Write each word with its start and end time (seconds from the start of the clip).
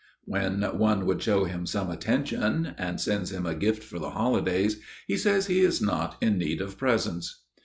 When 0.25 0.63
one 0.63 1.05
would 1.05 1.21
show 1.21 1.43
him 1.43 1.67
some 1.67 1.91
attention 1.91 2.73
and 2.75 2.99
sends 2.99 3.31
him 3.31 3.45
a 3.45 3.53
gift 3.53 3.83
for 3.83 3.99
the 3.99 4.09
holidays, 4.09 4.79
he 5.05 5.15
says 5.15 5.45
he 5.45 5.59
is 5.59 5.79
not 5.79 6.17
in 6.19 6.39
need 6.39 6.59
of 6.59 6.75
presents. 6.79 7.43